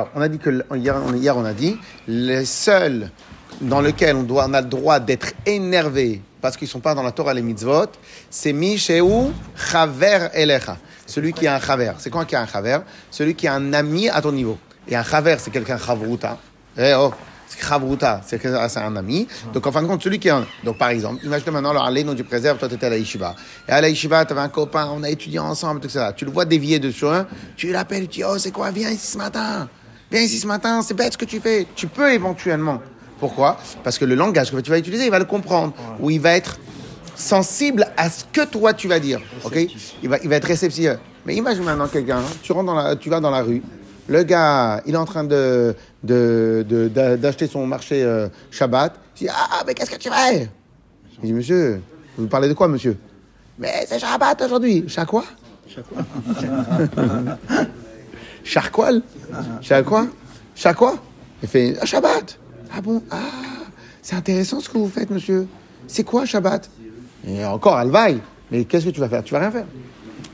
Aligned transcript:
Alors, 0.00 0.12
on 0.14 0.20
a 0.22 0.28
dit 0.28 0.38
que 0.38 0.48
hier, 0.74 0.96
on- 1.36 1.44
a 1.44 1.52
dit 1.52 1.76
les 2.08 2.46
seuls 2.46 3.10
dans 3.60 3.82
lesquels 3.82 4.16
on 4.16 4.22
doit 4.22 4.44
a 4.44 4.60
le 4.62 4.66
droit 4.66 4.98
d'être 4.98 5.32
énervé 5.44 6.22
parce 6.40 6.56
qu'ils 6.56 6.68
sont 6.68 6.80
pas 6.80 6.94
dans 6.94 7.02
la 7.02 7.12
Torah 7.12 7.34
les 7.34 7.42
mitzvot, 7.42 7.84
c'est 8.30 8.54
Misheu 8.54 9.02
Chaver 9.70 10.28
Elecha. 10.32 10.78
Celui 11.04 11.34
qui 11.34 11.46
a 11.46 11.56
un 11.56 11.60
Chaver. 11.60 11.92
C'est 11.98 12.08
quoi 12.08 12.24
qui 12.24 12.34
a 12.34 12.40
un 12.40 12.46
Chaver? 12.46 12.78
Celui 13.10 13.34
qui 13.34 13.46
a 13.46 13.52
un 13.52 13.74
ami 13.74 14.08
à 14.08 14.22
ton 14.22 14.32
niveau. 14.32 14.58
Et 14.88 14.96
un 14.96 15.02
Chaver, 15.04 15.36
c'est 15.38 15.50
quelqu'un 15.50 15.76
Chavruta. 15.76 16.38
Eh 16.78 16.94
oh, 16.96 17.12
Chavruta, 17.60 18.22
c'est 18.24 18.38
que- 18.40 18.48
c'est 18.68 18.78
un 18.80 18.96
ami. 18.96 19.28
Donc 19.52 19.66
en 19.66 19.72
fin 19.72 19.82
de 19.82 19.86
compte, 19.86 20.02
celui 20.02 20.18
qui 20.18 20.30
a 20.30 20.38
un... 20.38 20.46
Donc 20.64 20.78
par 20.78 20.88
exemple, 20.88 21.22
imagine 21.26 21.50
maintenant, 21.52 21.70
alors 21.72 21.84
allez, 21.84 22.04
nous 22.04 22.14
tu 22.14 22.24
préserves, 22.24 22.56
toi 22.56 22.68
tu 22.68 22.76
étais 22.76 22.86
à 22.86 22.90
la 22.90 22.96
Yeshiva. 22.96 23.34
Et 23.68 23.72
à 23.72 23.82
la 23.82 23.90
Yeshiva, 23.90 24.24
tu 24.24 24.32
avais 24.32 24.40
un 24.40 24.48
copain, 24.48 24.88
on 24.94 25.02
a 25.02 25.10
étudié 25.10 25.40
ensemble, 25.40 25.80
tout 25.80 25.90
ça. 25.90 26.14
Tu 26.14 26.24
le 26.24 26.30
vois 26.30 26.46
dévier 26.46 26.78
de 26.78 26.90
tu 27.54 27.70
l'appelles, 27.70 28.08
tu 28.08 28.20
dis, 28.20 28.24
oh 28.24 28.38
c'est 28.38 28.50
quoi, 28.52 28.70
viens 28.70 28.88
ici 28.88 29.08
ce 29.08 29.18
matin. 29.18 29.68
Viens 30.10 30.20
ici 30.20 30.38
ce 30.38 30.46
matin, 30.46 30.82
c'est 30.82 30.94
bête 30.94 31.12
ce 31.12 31.18
que 31.18 31.24
tu 31.24 31.40
fais. 31.40 31.66
Tu 31.74 31.86
peux 31.86 32.12
éventuellement. 32.12 32.80
Pourquoi? 33.18 33.58
Parce 33.84 33.98
que 33.98 34.04
le 34.04 34.14
langage 34.14 34.50
que 34.50 34.60
tu 34.60 34.70
vas 34.70 34.78
utiliser, 34.78 35.04
il 35.04 35.10
va 35.10 35.18
le 35.18 35.24
comprendre. 35.24 35.74
Ou 36.00 36.10
il 36.10 36.20
va 36.20 36.32
être 36.32 36.58
sensible 37.14 37.86
à 37.96 38.08
ce 38.08 38.24
que 38.32 38.44
toi 38.46 38.72
tu 38.72 38.88
vas 38.88 38.98
dire. 38.98 39.20
Ok? 39.44 39.58
Il 40.02 40.08
va, 40.08 40.18
il 40.22 40.28
va 40.28 40.36
être 40.36 40.46
réceptif. 40.46 40.90
Mais 41.26 41.34
imagine 41.36 41.64
maintenant 41.64 41.86
quelqu'un, 41.86 42.18
hein, 42.18 42.24
tu 42.42 42.52
rentres 42.52 42.66
dans 42.66 42.74
la, 42.74 42.96
tu 42.96 43.10
vas 43.10 43.20
dans 43.20 43.30
la 43.30 43.42
rue, 43.42 43.62
le 44.08 44.22
gars, 44.22 44.80
il 44.86 44.94
est 44.94 44.98
en 44.98 45.04
train 45.04 45.24
de 45.24 45.74
de- 46.02 46.64
de- 46.66 46.88
d'a- 46.88 47.18
d'acheter 47.18 47.46
son 47.46 47.66
marché 47.66 48.02
euh, 48.02 48.28
Shabbat. 48.50 48.94
Il 49.20 49.24
dit 49.26 49.30
ah 49.30 49.62
mais 49.66 49.74
qu'est-ce 49.74 49.90
que 49.90 49.96
tu 49.96 50.08
fais? 50.08 50.48
Il 51.22 51.26
dit 51.26 51.32
monsieur, 51.34 51.82
vous 52.16 52.26
parlez 52.26 52.48
de 52.48 52.54
quoi 52.54 52.68
monsieur? 52.68 52.96
Mais 53.58 53.84
c'est 53.86 53.98
Shabbat 53.98 54.40
aujourd'hui. 54.40 54.84
Chaque 54.88 55.08
quoi? 55.08 55.24
Quoi 59.84 60.06
Chaque 60.54 60.76
quoi? 60.76 60.96
Il 61.42 61.48
fait 61.48 61.76
ah, 61.80 61.86
Shabbat. 61.86 62.38
Ah 62.74 62.80
bon? 62.80 63.02
Ah, 63.10 63.16
c'est 64.02 64.16
intéressant 64.16 64.60
ce 64.60 64.68
que 64.68 64.78
vous 64.78 64.88
faites, 64.88 65.10
monsieur. 65.10 65.46
C'est 65.86 66.04
quoi 66.04 66.24
Shabbat? 66.24 66.70
Et 67.26 67.44
encore, 67.44 67.80
elle 67.80 67.90
vaille. 67.90 68.20
Mais 68.50 68.64
qu'est-ce 68.64 68.86
que 68.86 68.90
tu 68.90 69.00
vas 69.00 69.08
faire? 69.08 69.22
Tu 69.22 69.32
vas 69.32 69.40
rien 69.40 69.50
faire. 69.50 69.66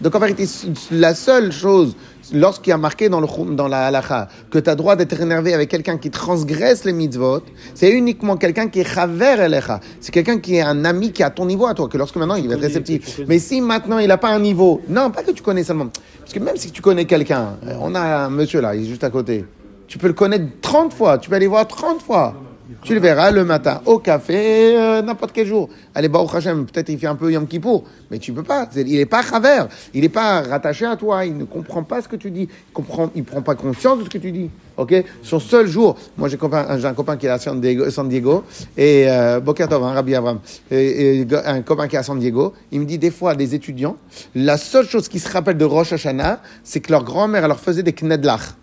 Donc 0.01 0.15
en 0.15 0.19
vérité, 0.19 0.47
la 0.91 1.15
seule 1.15 1.51
chose, 1.51 1.97
lorsqu'il 2.33 2.71
y 2.71 2.73
a 2.73 2.79
marqué 2.79 3.09
dans, 3.09 3.21
le, 3.21 3.55
dans 3.55 3.69
la 3.69 3.87
halakha, 3.87 4.29
que 4.51 4.59
tu 4.59 4.69
as 4.69 4.75
droit 4.75 4.95
d'être 4.95 5.19
énervé 5.21 5.55
avec 5.55 5.71
quelqu'un 5.71 5.97
qui 5.97 6.11
transgresse 6.11 6.85
les 6.85 6.93
mitzvot, 6.93 7.43
c'est 7.75 7.91
uniquement 7.91 8.37
quelqu'un 8.37 8.69
qui 8.69 8.81
est 8.81 8.85
chaver 8.85 9.37
elecha. 9.39 9.81
C'est 10.01 10.13
quelqu'un 10.13 10.39
qui 10.39 10.57
est 10.57 10.61
un 10.61 10.85
ami 10.85 11.13
qui 11.13 11.23
est 11.23 11.25
à 11.25 11.31
ton 11.31 11.47
niveau 11.47 11.67
à 11.67 11.75
toi, 11.75 11.89
que 11.89 11.97
lorsque 11.97 12.17
maintenant 12.17 12.35
il 12.37 12.47
va 12.49 12.55
être 12.55 12.61
réceptif. 12.61 13.21
Mais 13.27 13.39
si 13.39 13.61
maintenant 13.61 13.99
il 13.99 14.09
n'a 14.09 14.19
pas 14.19 14.31
un 14.31 14.41
niveau, 14.41 14.83
non, 14.89 15.11
pas 15.11 15.23
que 15.23 15.31
tu 15.31 15.43
connais 15.43 15.65
seulement. 15.65 15.89
Parce 16.21 16.33
que 16.33 16.41
même 16.41 16.57
si 16.57 16.71
tu 16.71 16.83
connais 16.83 17.07
quelqu'un, 17.07 17.57
on 17.81 17.95
a 17.95 18.01
un 18.01 18.31
monsieur 18.31 18.61
là, 18.61 18.75
il 18.75 18.85
est 18.85 18.89
juste 18.89 19.05
à 19.05 19.11
côté. 19.11 19.45
Tu 19.87 19.99
peux 19.99 20.09
le 20.09 20.15
connaître 20.15 20.45
30 20.61 20.93
fois, 20.93 21.17
tu 21.19 21.31
peux 21.31 21.37
aller 21.37 21.47
voir 21.47 21.67
30 21.67 22.03
fois. 22.03 22.35
Tu 22.83 22.95
le 22.95 23.01
verras 23.01 23.31
le 23.31 23.45
matin 23.45 23.81
au 23.85 23.99
café, 23.99 24.77
euh, 24.77 25.03
n'importe 25.03 25.33
quel 25.33 25.47
jour. 25.47 25.69
Allez, 25.95 26.09
Baruch 26.09 26.35
Hashem, 26.35 26.67
peut-être 26.67 26.89
il 26.89 26.99
fait 26.99 27.07
un 27.07 27.17
peu 27.17 27.33
Yom 27.33 27.47
Kippour, 27.47 27.85
mais 28.11 28.19
tu 28.19 28.33
peux 28.33 28.43
pas. 28.43 28.69
Il 28.77 28.97
n'est 28.97 29.07
pas 29.07 29.23
travers, 29.23 29.69
il 29.93 30.03
n'est 30.03 30.09
pas 30.09 30.43
rattaché 30.43 30.87
à 30.87 30.97
toi, 30.97 31.25
il 31.25 31.37
ne 31.37 31.45
comprend 31.45 31.83
pas 31.83 32.01
ce 32.01 32.09
que 32.09 32.17
tu 32.17 32.31
dis, 32.31 32.43
il 32.43 32.73
comprend, 32.73 33.11
il 33.15 33.25
prend 33.25 33.43
pas 33.43 33.55
conscience 33.55 33.99
de 33.99 34.05
ce 34.05 34.11
que 34.11 34.19
tu 34.19 34.31
dis. 34.31 34.51
Ok? 34.77 34.95
Son 35.23 35.41
seul 35.41 35.67
jour, 35.67 35.97
moi 36.17 36.29
j'ai 36.29 36.37
un 36.37 36.95
copain 36.95 37.17
qui 37.17 37.27
est 37.27 37.31
à 37.31 37.39
San 37.39 37.61
Diego, 37.61 37.91
San 37.91 38.09
Diego 38.09 38.45
et 38.77 39.07
euh, 39.09 39.41
Boker 39.41 39.69
Tov, 39.69 39.83
hein, 39.83 39.93
Rabbi 39.93 40.15
Avram, 40.15 40.39
et, 40.71 41.27
un 41.45 41.63
copain 41.63 41.89
qui 41.89 41.97
est 41.97 41.99
à 41.99 42.03
San 42.03 42.19
Diego, 42.19 42.53
il 42.73 42.81
me 42.81 42.85
dit 42.85 42.99
des 42.99 43.11
fois, 43.11 43.35
des 43.35 43.55
étudiants, 43.55 43.97
la 44.35 44.59
seule 44.59 44.87
chose 44.87 45.09
qu'ils 45.09 45.21
se 45.21 45.33
rappellent 45.33 45.59
de 45.59 45.65
Rosh 45.65 45.93
Hashanah, 45.93 46.41
c'est 46.63 46.81
que 46.81 46.93
leur 46.93 47.05
grand-mère 47.05 47.49
leur 47.49 47.59
faisait 47.59 47.83
des 47.83 47.93
knedlach. 47.93 48.55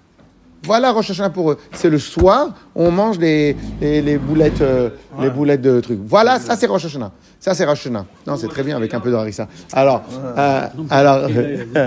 Voilà 0.66 0.92
Rosh 0.92 1.10
Hashanah 1.12 1.30
pour 1.30 1.52
eux. 1.52 1.58
C'est 1.74 1.90
le 1.90 2.00
soir, 2.00 2.54
on 2.74 2.90
mange 2.90 3.20
les, 3.20 3.56
les, 3.82 4.02
les 4.02 4.18
boulettes, 4.18 4.62
euh, 4.62 4.90
les 5.20 5.30
boulettes 5.30 5.62
de 5.62 5.82
trucs. 5.82 6.00
Voilà, 6.06 6.40
ça 6.40 6.56
c'est 6.56 6.68
Rosh 6.68 6.86
Hashanah. 6.86 7.12
Ça 7.40 7.54
c'est 7.54 7.66
Rosh 7.66 7.82
Hashanah. 7.82 8.06
Non, 8.26 8.38
c'est 8.38 8.48
très 8.48 8.64
bien 8.64 8.78
avec 8.78 8.94
un 8.94 9.02
peu 9.02 9.12
de 9.12 9.16
harissa. 9.16 9.48
Alors, 9.74 10.04
euh, 10.38 10.68
alors, 10.90 11.30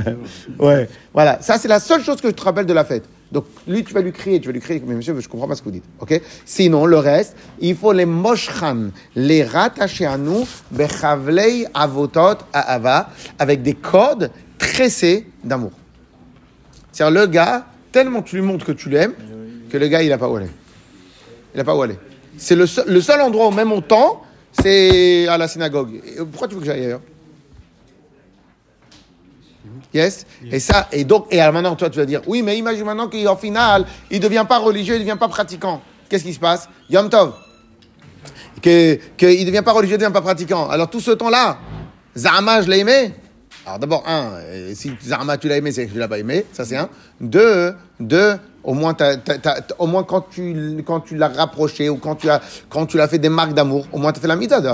ouais, 0.59 0.89
voilà. 1.15 1.39
Ça 1.41 1.57
c'est 1.59 1.69
la 1.69 1.81
seule 1.81 2.03
chose 2.03 2.21
que 2.21 2.29
je 2.29 2.35
te 2.35 2.43
rappelle 2.43 2.67
de 2.67 2.75
la 2.75 2.85
fête. 2.85 3.05
Donc 3.33 3.47
lui, 3.67 3.83
tu 3.83 3.93
vas 3.93 4.03
lui 4.03 4.13
crier, 4.13 4.41
tu 4.41 4.47
vas 4.47 4.53
lui 4.53 4.61
crier, 4.61 4.83
mais 4.87 4.95
monsieur, 4.95 5.19
je 5.19 5.29
comprends 5.29 5.49
pas 5.49 5.57
ce 5.57 5.61
que 5.61 5.67
vous 5.67 5.73
dites, 5.73 5.85
ok? 5.99 6.21
Sinon, 6.45 6.87
le 6.87 6.99
reste, 6.99 7.37
il 7.61 7.75
faut 7.75 7.93
les 7.93 8.07
moshchan, 8.07 8.91
les 9.17 9.43
rattacher 9.43 10.07
à 10.07 10.17
nous, 10.17 10.47
bechavlei 10.71 11.67
avotot 11.75 12.37
ava, 12.53 13.09
avec 13.39 13.63
des 13.63 13.75
cordes 13.75 14.31
tressées 14.59 15.27
d'amour. 15.43 15.73
C'est-à-dire 16.93 17.21
le 17.21 17.27
gars, 17.27 17.67
tellement 17.97 18.21
tu 18.21 18.37
lui 18.37 18.43
montres 18.43 18.67
que 18.67 18.73
tu 18.73 18.91
l'aimes, 18.91 19.15
que 19.71 19.79
le 19.79 19.89
gars, 19.89 20.03
il 20.03 20.11
n'a 20.11 20.19
pas 20.19 20.29
où 20.29 20.37
aller. 20.37 20.51
Il 21.55 21.57
n'a 21.57 21.65
pas 21.65 21.75
où 21.75 21.81
aller. 21.81 21.99
C'est 22.37 22.55
le 22.55 22.67
seul, 22.67 22.85
le 22.87 23.01
seul 23.01 23.23
endroit 23.23 23.49
où 23.49 23.51
même 23.51 23.73
on 23.73 23.81
tend, 23.81 24.23
c'est 24.53 25.27
à 25.29 25.39
la 25.39 25.49
synagogue. 25.49 26.03
Et 26.05 26.17
pourquoi 26.17 26.47
tu 26.47 26.57
veux 26.57 26.61
que 26.61 26.67
j'aille 26.67 26.85
ailleurs? 26.85 27.01
Yes. 29.95 30.27
Et 30.53 30.61
ça, 30.61 30.89
et 30.93 31.05
donc, 31.05 31.29
et 31.31 31.41
alors 31.41 31.55
maintenant, 31.55 31.75
toi, 31.75 31.89
tu 31.89 31.99
vas 31.99 32.05
dire, 32.05 32.21
oui, 32.27 32.43
mais 32.43 32.59
imagine 32.59 32.85
maintenant 32.85 33.09
qu'en 33.09 33.37
final, 33.37 33.87
il 34.11 34.19
ne 34.19 34.23
devient 34.23 34.45
pas 34.47 34.59
religieux, 34.59 34.97
il 34.97 34.99
ne 34.99 35.05
devient 35.05 35.19
pas 35.19 35.29
pratiquant. 35.29 35.81
Qu'est-ce 36.11 36.25
qui 36.25 36.35
se 36.35 36.39
passe? 36.39 36.69
Yom 36.91 37.09
Tov. 37.09 37.33
Que, 38.61 38.99
qu'il 39.17 39.41
ne 39.41 39.47
devient 39.47 39.65
pas 39.65 39.73
religieux, 39.73 39.97
il 39.97 40.01
ne 40.01 40.05
devient 40.05 40.13
pas 40.13 40.21
pratiquant. 40.21 40.69
Alors, 40.69 40.91
tout 40.91 41.01
ce 41.01 41.13
temps-là, 41.13 41.61
Zahama, 42.15 42.61
je 42.61 42.69
l'ai 42.69 42.81
aimé. 42.81 43.15
Alors, 43.67 43.81
d'abord, 43.81 44.05
un, 44.07 44.31
euh, 44.45 44.73
si 44.75 44.93
Zahama, 45.05 45.39
tu 45.39 45.49
l'as 45.49 45.57
aimé, 45.57 45.73
c'est 45.73 45.87
que 45.87 45.93
tu 45.93 45.99
l'as 45.99 46.07
pas 46.07 46.19
aimé. 46.19 46.47
Ça, 46.53 46.65
c'est 46.65 46.77
un. 46.77 46.89
Deux, 47.21 47.75
deux, 47.99 48.37
au 48.63 48.75
moins, 48.75 48.95
t'as- 48.95 49.17
t'as- 49.17 49.39
t'as- 49.39 49.57
au 49.81 49.89
moins 49.89 50.05
quand 50.05 50.21
tu, 50.31 50.85
quand 50.87 51.01
tu 51.01 51.17
l'as 51.17 51.27
rapproché 51.29 51.89
ou 51.89 51.97
quand 51.97 52.15
tu 52.15 52.31
as, 52.31 52.41
quand 52.71 52.87
tu 52.87 52.97
l'as 52.97 53.09
fait 53.09 53.19
des 53.19 53.29
marques 53.29 53.55
d'amour, 53.55 53.89
au 53.93 53.99
moins 53.99 54.13
tu 54.13 54.19
as 54.19 54.23
fait 54.23 54.29
la 54.29 54.37
mitzvah 54.37 54.61
de 54.61 54.69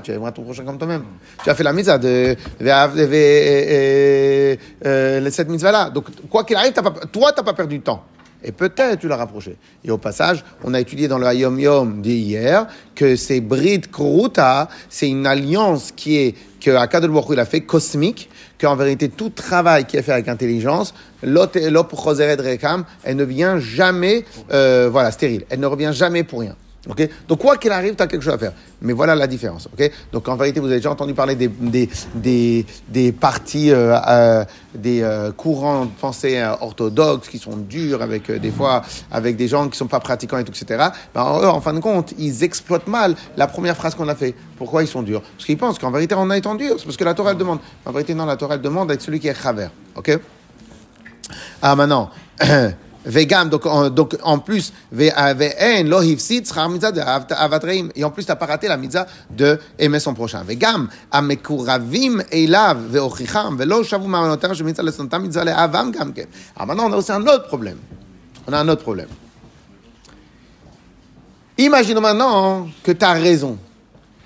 tu 0.00 0.12
aimeras 0.12 0.30
ton 0.30 0.42
prochain 0.42 0.62
comme 0.64 0.78
toi-même. 0.78 1.02
Tu 1.42 1.50
as 1.50 1.54
fait 1.56 1.64
la 1.64 1.72
mitzvah 1.72 1.98
de 1.98 2.36
euh, 2.62 4.56
euh, 4.86 5.30
cette 5.32 5.48
mitzvah-là. 5.48 5.90
Donc, 5.90 6.06
quoi 6.28 6.44
qu'il 6.44 6.54
arrive, 6.56 6.72
t'as 6.72 6.82
pas, 6.82 6.92
toi, 7.10 7.32
t'as 7.32 7.42
pas 7.42 7.54
perdu 7.54 7.78
de 7.78 7.82
temps. 7.82 8.04
Et 8.42 8.52
peut-être 8.52 9.00
tu 9.00 9.08
l'as 9.08 9.16
rapproché. 9.16 9.56
Et 9.84 9.90
au 9.90 9.98
passage, 9.98 10.44
on 10.64 10.74
a 10.74 10.80
étudié 10.80 11.08
dans 11.08 11.18
le 11.18 11.26
Hayom 11.26 11.58
Yom 11.58 12.02
d'hier 12.02 12.66
que 12.94 13.16
c'est 13.16 13.40
Brit 13.40 13.82
Kruta, 13.92 14.68
c'est 14.88 15.08
une 15.08 15.26
alliance 15.26 15.92
qui 15.94 16.16
est, 16.16 16.34
que 16.60 16.70
Akadol 16.70 17.10
Baruch 17.10 17.38
a 17.38 17.44
fait 17.44 17.60
cosmique, 17.62 18.30
qu'en 18.60 18.76
vérité, 18.76 19.08
tout 19.08 19.30
travail 19.30 19.84
qui 19.84 19.96
est 19.96 20.02
fait 20.02 20.12
avec 20.12 20.28
intelligence, 20.28 20.94
l'op 21.22 21.56
elle 21.56 23.16
ne 23.16 23.24
vient 23.24 23.58
jamais, 23.58 24.24
euh, 24.52 24.88
voilà, 24.90 25.10
stérile. 25.10 25.44
Elle 25.50 25.60
ne 25.60 25.66
revient 25.66 25.90
jamais 25.92 26.24
pour 26.24 26.40
rien. 26.40 26.56
Ok? 26.88 27.08
Donc, 27.28 27.40
quoi 27.40 27.58
qu'il 27.58 27.70
arrive, 27.72 27.94
tu 27.94 28.02
as 28.02 28.06
quelque 28.06 28.22
chose 28.22 28.32
à 28.32 28.38
faire. 28.38 28.52
Mais 28.80 28.94
voilà 28.94 29.14
la 29.14 29.26
différence. 29.26 29.68
ok? 29.70 29.90
Donc, 30.12 30.26
en 30.28 30.36
vérité, 30.36 30.60
vous 30.60 30.66
avez 30.66 30.76
déjà 30.76 30.90
entendu 30.90 31.12
parler 31.12 31.34
des, 31.34 31.48
des, 31.48 31.90
des, 32.14 32.64
des 32.88 33.12
partis, 33.12 33.70
euh, 33.70 33.98
euh, 34.08 34.44
des 34.74 35.02
euh, 35.02 35.30
courants 35.30 35.84
de 35.84 35.90
pensée 35.90 36.42
orthodoxes 36.60 37.28
qui 37.28 37.38
sont 37.38 37.56
durs, 37.56 38.00
avec 38.00 38.30
des 38.30 38.50
fois, 38.50 38.82
avec 39.10 39.36
des 39.36 39.46
gens 39.46 39.68
qui 39.68 39.76
sont 39.76 39.88
pas 39.88 40.00
pratiquants 40.00 40.38
et 40.38 40.44
tout, 40.44 40.52
etc. 40.52 40.88
Ben, 41.14 41.22
en 41.22 41.60
fin 41.60 41.74
de 41.74 41.80
compte, 41.80 42.14
ils 42.18 42.42
exploitent 42.44 42.88
mal 42.88 43.14
la 43.36 43.46
première 43.46 43.76
phrase 43.76 43.94
qu'on 43.94 44.08
a 44.08 44.14
fait. 44.14 44.34
Pourquoi 44.56 44.82
ils 44.82 44.88
sont 44.88 45.02
durs? 45.02 45.20
Parce 45.20 45.44
qu'ils 45.44 45.58
pensent 45.58 45.78
qu'en 45.78 45.90
vérité, 45.90 46.14
on 46.16 46.30
a 46.30 46.36
étant 46.38 46.54
dur. 46.54 46.76
C'est 46.78 46.84
parce 46.84 46.96
que 46.96 47.04
la 47.04 47.12
Torah, 47.12 47.32
elle 47.32 47.36
demande. 47.36 47.58
En 47.84 47.92
vérité, 47.92 48.14
non, 48.14 48.24
la 48.24 48.36
Torah, 48.36 48.54
elle 48.54 48.62
demande 48.62 48.88
d'être 48.88 49.02
celui 49.02 49.20
qui 49.20 49.28
est 49.28 49.38
chaver. 49.40 49.68
Ok? 49.96 50.18
Ah, 51.60 51.76
maintenant. 51.76 52.10
Vegam, 53.04 53.48
donc, 53.48 53.64
en- 53.64 53.88
donc 53.88 54.16
en 54.22 54.38
plus, 54.38 54.72
et 54.98 55.10
en 55.14 55.34
plus, 58.10 58.26
t'as 58.26 58.36
pas 58.36 58.46
raté 58.46 58.68
la 58.68 58.76
mitzvah 58.76 59.06
de 59.30 59.58
aimer 59.78 60.00
son 60.00 60.12
prochain. 60.12 60.42
Vegam, 60.42 60.88
amekuravim 61.10 62.22
elav 62.30 62.78
ve'ochicham 62.90 63.56
ve'lo 63.56 63.82
shavu 63.82 64.06
ma'anotar 64.06 64.54
she 64.54 64.62
mitzvah 64.62 64.82
lesontam 64.82 65.22
mitzvah 65.22 65.44
le'avam 65.44 65.92
gam 65.92 66.12
ken. 66.12 66.26
Alors 66.54 66.66
maintenant, 66.66 66.90
on 66.90 66.92
a 66.92 66.96
aussi 66.98 67.12
un 67.12 67.22
autre 67.22 67.46
problème. 67.46 67.78
On 68.46 68.52
a 68.52 68.58
un 68.58 68.68
autre 68.68 68.82
problème. 68.82 69.08
Imaginons 71.56 72.02
maintenant 72.02 72.68
que 72.82 72.92
tu 72.92 73.04
as 73.04 73.12
raison. 73.12 73.56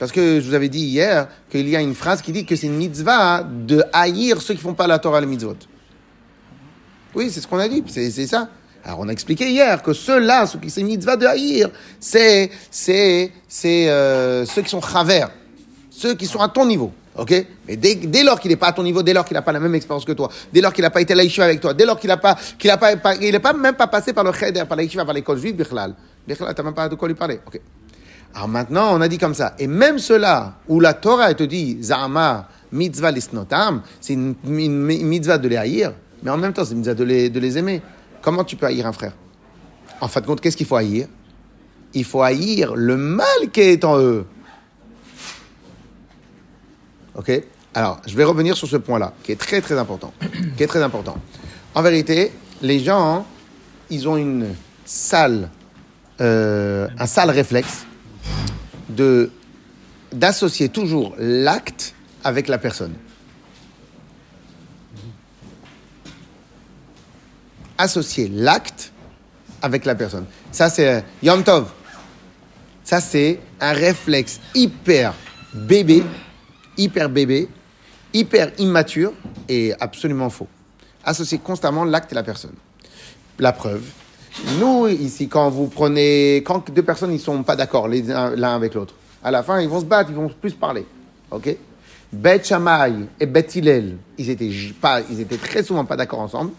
Parce 0.00 0.10
que 0.10 0.40
je 0.40 0.48
vous 0.48 0.54
avais 0.54 0.68
dit 0.68 0.84
hier 0.84 1.28
qu'il 1.48 1.68
y 1.68 1.76
a 1.76 1.80
une 1.80 1.94
phrase 1.94 2.22
qui 2.22 2.32
dit 2.32 2.44
que 2.44 2.56
c'est 2.56 2.66
une 2.66 2.76
mitzvah 2.76 3.44
de 3.44 3.84
haïr 3.92 4.42
ceux 4.42 4.54
qui 4.54 4.60
font 4.60 4.74
pas 4.74 4.88
la 4.88 4.98
Torah 4.98 5.20
les 5.20 5.26
mitzvot. 5.26 5.56
Oui, 7.14 7.30
c'est 7.30 7.40
ce 7.40 7.46
qu'on 7.46 7.58
a 7.58 7.68
dit, 7.68 7.84
c'est 7.86 8.26
ça. 8.26 8.48
Alors 8.84 9.00
on 9.00 9.08
a 9.08 9.12
expliqué 9.12 9.48
hier 9.48 9.82
que 9.82 9.92
ceux-là, 9.94 10.46
ceux 10.46 10.58
qui 10.58 10.68
c'est 10.68 10.82
mitzvah 10.82 11.16
de 11.16 11.26
haïr, 11.26 11.70
c'est 11.98 12.50
c'est 12.70 13.32
c'est 13.48 13.88
euh, 13.88 14.44
ceux 14.44 14.62
qui 14.62 14.68
sont 14.68 14.82
chaver, 14.82 15.24
ceux 15.90 16.14
qui 16.14 16.26
sont 16.26 16.40
à 16.40 16.48
ton 16.48 16.66
niveau. 16.66 16.92
Ok? 17.16 17.46
Mais 17.68 17.76
dès, 17.76 17.94
dès 17.94 18.24
lors 18.24 18.40
qu'il 18.40 18.50
n'est 18.50 18.56
pas 18.56 18.68
à 18.68 18.72
ton 18.72 18.82
niveau, 18.82 19.02
dès 19.02 19.12
lors 19.12 19.24
qu'il 19.24 19.34
n'a 19.34 19.42
pas 19.42 19.52
la 19.52 19.60
même 19.60 19.74
expérience 19.74 20.04
que 20.04 20.12
toi, 20.12 20.28
dès 20.52 20.60
lors 20.60 20.72
qu'il 20.72 20.82
n'a 20.82 20.90
pas 20.90 21.00
été 21.00 21.12
à 21.12 21.16
la 21.16 21.22
yeshiva 21.22 21.44
avec 21.44 21.60
toi, 21.60 21.72
dès 21.72 21.86
lors 21.86 21.98
qu'il 21.98 22.08
n'a 22.08 22.16
pas, 22.16 22.36
qu'il 22.58 22.70
a 22.70 22.76
pas, 22.76 23.14
il 23.20 23.30
n'est 23.30 23.38
pas 23.38 23.52
même 23.52 23.76
pas 23.76 23.86
passé 23.86 24.12
par 24.12 24.24
le 24.24 24.32
cheder, 24.32 24.64
par 24.68 24.76
la 24.76 24.82
yeshiva, 24.82 25.04
par 25.04 25.14
l'école 25.14 25.38
juive, 25.38 25.54
bichlal. 25.54 25.94
Bichlal, 26.26 26.52
t'as 26.54 26.62
même 26.62 26.74
pas 26.74 26.88
de 26.88 26.96
quoi 26.96 27.08
lui 27.08 27.14
parler. 27.14 27.40
Ok? 27.46 27.60
Alors 28.34 28.48
maintenant, 28.48 28.90
on 28.92 29.00
a 29.00 29.06
dit 29.06 29.18
comme 29.18 29.34
ça. 29.34 29.54
Et 29.60 29.68
même 29.68 29.98
cela, 30.00 30.54
où 30.68 30.80
la 30.80 30.94
Torah 30.94 31.32
te 31.34 31.44
dit, 31.44 31.78
Zama, 31.82 32.48
mitzvah 32.72 33.12
lisnotam, 33.12 33.82
c'est 34.00 34.14
une 34.14 34.34
mitzvah 34.44 35.38
de 35.38 35.48
les 35.48 35.56
haïr, 35.56 35.92
mais 36.22 36.32
en 36.32 36.36
même 36.36 36.52
temps, 36.52 36.64
c'est 36.64 36.72
une 36.72 36.78
mitzvah 36.78 36.94
de 36.94 37.04
les, 37.04 37.30
de 37.30 37.38
les 37.38 37.56
aimer. 37.56 37.80
Comment 38.24 38.42
tu 38.42 38.56
peux 38.56 38.64
haïr 38.64 38.86
un 38.86 38.92
frère? 38.92 39.12
En 40.00 40.08
fin 40.08 40.22
de 40.22 40.26
compte, 40.26 40.40
qu'est-ce 40.40 40.56
qu'il 40.56 40.66
faut 40.66 40.76
haïr? 40.76 41.08
Il 41.92 42.04
faut 42.04 42.22
haïr 42.22 42.74
le 42.74 42.96
mal 42.96 43.50
qui 43.52 43.60
est 43.60 43.84
en 43.84 43.98
eux. 43.98 44.24
Ok? 47.14 47.30
Alors, 47.74 48.00
je 48.06 48.16
vais 48.16 48.24
revenir 48.24 48.56
sur 48.56 48.66
ce 48.66 48.78
point-là, 48.78 49.12
qui 49.22 49.32
est 49.32 49.36
très 49.36 49.60
très 49.60 49.76
important. 49.76 50.14
qui 50.56 50.62
est 50.62 50.66
très 50.66 50.82
important. 50.82 51.18
En 51.74 51.82
vérité, 51.82 52.32
les 52.62 52.80
gens, 52.80 53.26
ils 53.90 54.08
ont 54.08 54.16
une 54.16 54.54
sale, 54.86 55.50
euh, 56.22 56.88
un 56.98 57.06
sale 57.06 57.28
réflexe 57.28 57.84
d'associer 60.12 60.70
toujours 60.70 61.14
l'acte 61.18 61.94
avec 62.24 62.48
la 62.48 62.56
personne. 62.56 62.94
Associer 67.76 68.28
l'acte 68.28 68.92
avec 69.62 69.84
la 69.84 69.94
personne. 69.94 70.26
Ça, 70.52 70.68
c'est 70.68 71.04
Yom 71.22 71.42
Tov. 71.42 71.70
Ça, 72.84 73.00
c'est 73.00 73.40
un 73.60 73.72
réflexe 73.72 74.40
hyper 74.54 75.14
bébé, 75.54 76.04
hyper 76.76 77.08
bébé, 77.08 77.48
hyper 78.12 78.52
immature 78.58 79.12
et 79.48 79.72
absolument 79.80 80.30
faux. 80.30 80.48
Associer 81.04 81.38
constamment 81.38 81.84
l'acte 81.84 82.12
et 82.12 82.14
la 82.14 82.22
personne. 82.22 82.54
La 83.38 83.52
preuve. 83.52 83.82
Nous, 84.58 84.88
ici, 84.88 85.28
quand 85.28 85.48
vous 85.50 85.68
prenez. 85.68 86.42
Quand 86.44 86.70
deux 86.70 86.82
personnes 86.82 87.12
ne 87.12 87.18
sont 87.18 87.42
pas 87.42 87.56
d'accord 87.56 87.88
l'un 87.88 88.54
avec 88.54 88.74
l'autre, 88.74 88.94
à 89.22 89.30
la 89.30 89.42
fin, 89.42 89.60
ils 89.60 89.68
vont 89.68 89.80
se 89.80 89.84
battre, 89.84 90.10
ils 90.10 90.16
vont 90.16 90.28
plus 90.28 90.52
parler. 90.52 90.84
OK? 91.30 91.56
Beth 92.12 92.46
Shammai 92.46 93.06
et 93.18 93.26
Beth 93.26 93.56
Hillel, 93.56 93.96
ils 94.18 94.30
étaient, 94.30 94.50
pas, 94.80 95.00
ils 95.10 95.20
étaient 95.20 95.36
très 95.36 95.62
souvent 95.62 95.84
pas 95.84 95.96
d'accord 95.96 96.20
ensemble. 96.20 96.52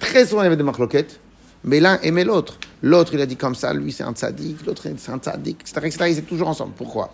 Très 0.00 0.26
souvent, 0.26 0.42
il 0.42 0.44
y 0.44 0.46
avait 0.48 0.56
des 0.56 0.64
marloquettes. 0.64 1.20
Mais 1.62 1.78
l'un 1.78 2.00
aimait 2.00 2.24
l'autre. 2.24 2.58
L'autre, 2.82 3.12
il 3.14 3.20
a 3.20 3.26
dit 3.26 3.36
comme 3.36 3.54
ça, 3.54 3.72
lui, 3.72 3.92
c'est 3.92 4.02
un 4.02 4.12
tzaddik, 4.12 4.64
l'autre, 4.66 4.82
c'est 4.96 5.12
un 5.12 5.18
tzaddik, 5.18 5.60
etc., 5.60 5.80
etc. 5.84 6.04
Ils 6.08 6.18
étaient 6.18 6.22
toujours 6.22 6.48
ensemble. 6.48 6.72
Pourquoi? 6.74 7.12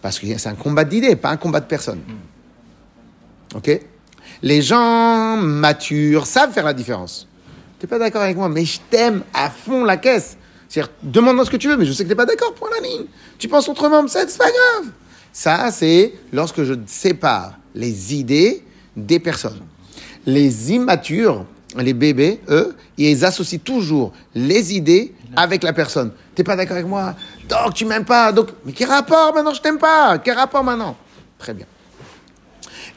Parce 0.00 0.18
que 0.18 0.26
c'est 0.38 0.48
un 0.48 0.54
combat 0.54 0.84
d'idées, 0.84 1.16
pas 1.16 1.30
un 1.30 1.36
combat 1.36 1.60
de 1.60 1.66
personnes. 1.66 2.00
OK? 3.54 3.80
Les 4.42 4.62
gens 4.62 5.36
matures 5.36 6.26
savent 6.26 6.52
faire 6.52 6.64
la 6.64 6.72
différence. 6.72 7.26
Tu 7.78 7.86
n'es 7.86 7.90
pas 7.90 7.98
d'accord 7.98 8.22
avec 8.22 8.36
moi, 8.36 8.48
mais 8.48 8.64
je 8.64 8.78
t'aime 8.90 9.22
à 9.34 9.50
fond 9.50 9.84
la 9.84 9.96
caisse. 9.96 10.36
C'est-à-dire, 10.68 10.92
demande-moi 11.02 11.44
ce 11.44 11.50
que 11.50 11.56
tu 11.56 11.68
veux, 11.68 11.76
mais 11.76 11.84
je 11.84 11.92
sais 11.92 12.04
que 12.04 12.08
tu 12.08 12.12
n'es 12.12 12.16
pas 12.16 12.26
d'accord, 12.26 12.54
pour 12.54 12.68
la 12.68 12.86
ligne. 12.86 13.06
Tu 13.38 13.48
penses 13.48 13.68
autrement, 13.68 14.06
c'est 14.06 14.38
pas 14.38 14.44
grave. 14.44 14.92
Ça, 15.32 15.70
c'est 15.72 16.14
lorsque 16.32 16.62
je 16.62 16.74
sépare 16.86 17.58
les 17.74 18.14
idées 18.14 18.62
des 18.96 19.18
personnes. 19.18 19.60
Les 20.26 20.72
immatures, 20.72 21.44
les 21.76 21.94
bébés, 21.94 22.40
eux, 22.48 22.74
ils 22.96 23.24
associent 23.24 23.60
toujours 23.60 24.12
les 24.34 24.74
idées 24.74 25.14
avec 25.36 25.62
la 25.62 25.72
personne. 25.72 26.10
Tu 26.34 26.40
n'es 26.40 26.44
pas 26.44 26.56
d'accord 26.56 26.76
avec 26.76 26.88
moi? 26.88 27.14
Donc, 27.48 27.74
tu 27.74 27.84
m'aimes 27.84 28.04
pas. 28.04 28.32
Donc, 28.32 28.48
mais 28.64 28.72
quel 28.72 28.88
rapport 28.88 29.32
maintenant? 29.34 29.54
Je 29.54 29.60
t'aime 29.60 29.78
pas. 29.78 30.18
Quel 30.18 30.34
rapport 30.34 30.64
maintenant? 30.64 30.96
Très 31.38 31.54
bien. 31.54 31.66